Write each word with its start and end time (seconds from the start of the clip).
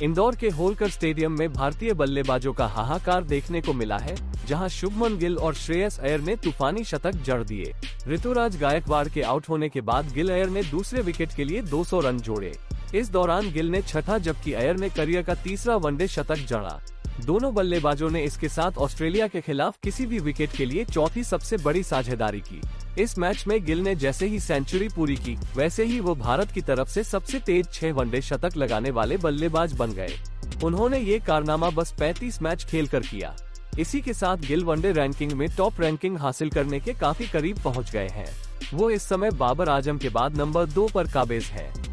इंदौर 0.00 0.36
के 0.36 0.48
होलकर 0.48 0.88
स्टेडियम 0.88 1.32
में 1.32 1.52
भारतीय 1.52 1.92
बल्लेबाजों 1.92 2.52
का 2.52 2.66
हाहाकार 2.66 3.24
देखने 3.24 3.60
को 3.60 3.72
मिला 3.72 3.98
है, 3.98 4.14
जहाँ 4.46 4.68
शुभमन 4.68 5.16
गिल 5.18 5.36
और 5.36 5.54
श्रेयस 5.54 5.98
अयर 6.00 6.20
ने 6.20 6.36
तूफानी 6.36 6.84
शतक 6.84 7.22
जड़ 7.24 7.42
दिए। 7.42 7.72
ऋतुराज 8.08 8.56
गायकवाड़ 8.56 9.08
के 9.08 9.22
आउट 9.22 9.48
होने 9.48 9.68
के 9.68 9.80
बाद 9.80 10.12
गिल 10.12 10.30
अयर 10.30 10.48
ने 10.48 10.62
दूसरे 10.62 11.02
विकेट 11.02 11.34
के 11.34 11.44
लिए 11.44 11.62
200 11.62 12.00
रन 12.00 12.18
जोड़े। 12.18 12.52
इस 12.94 13.10
दौरान 13.10 13.52
गिल 13.52 13.70
ने 13.70 13.82
छठा, 13.82 14.18
जबकि 14.18 14.52
अयर 14.52 14.76
ने 14.76 14.88
करियर 14.88 15.22
का 15.22 15.34
तीसरा 15.34 15.76
वनडे 15.76 16.08
शतक 16.08 16.46
जड़ा। 16.48 16.80
दोनों 17.24 17.54
बल्लेबाजों 17.54 18.10
ने 18.10 18.22
इसके 18.24 18.48
साथ 18.48 18.78
ऑस्ट्रेलिया 18.78 19.26
के 19.26 19.40
खिलाफ 19.40 19.76
किसी 19.82 20.06
भी 20.06 20.18
विकेट 20.18 20.52
के 20.52 20.66
लिए 20.66 20.84
चौथी 20.84 21.24
सबसे 21.24 21.56
बड़ी 21.56 21.82
साझेदारी 21.82 22.40
की। 22.40 22.60
इस 22.98 23.18
मैच 23.18 23.44
में 23.46 23.64
गिल 23.64 23.78
ने 23.78 23.94
जैसे 23.94 24.26
ही 24.26 24.38
सेंचुरी 24.40 24.88
पूरी 24.88 25.14
की, 25.16 25.36
वैसे 25.56 25.84
ही 25.84 26.00
वो 26.00 26.14
भारत 26.14 26.50
की 26.50 26.60
तरफ़ 26.60 26.88
से 26.88 27.04
सबसे 27.04 27.38
तेज 27.38 27.68
छह 27.72 27.92
वनडे 27.92 28.20
शतक 28.20 28.56
लगाने 28.56 28.90
वाले 28.90 29.16
बल्लेबाज 29.16 29.72
बन 29.72 29.92
गए। 29.92 30.18
उन्होंने 30.64 30.98
ये 30.98 31.18
कारनामा 31.18 31.70
बस 31.70 31.94
35 32.00 32.42
मैच 32.42 32.64
खेल 32.64 32.86
कर 32.86 33.00
किया। 33.00 33.34
इसी 33.78 34.00
के 34.00 34.12
साथ 34.12 34.36
गिल 34.36 34.64
वनडे 34.64 34.92
रैंकिंग 34.92 35.32
में 35.32 35.48
टॉप 35.56 35.80
रैंकिंग 35.80 36.18
हासिल 36.18 36.50
करने 36.50 36.80
के 36.80 36.92
काफ़ी 36.92 37.26
करीब 37.26 37.58
पहुँच 37.58 37.92
गए 37.92 38.08
हैं। 38.08 38.26
वो 38.74 38.90
इस 38.90 39.02
समय 39.02 39.30
बाबर 39.30 39.68
आज़म 39.68 39.98
के 39.98 40.08
बाद 40.08 40.36
नंबर 40.36 40.66
दो 40.66 40.88
पर 40.94 41.06
काबिज 41.06 41.44
है। 41.44 41.91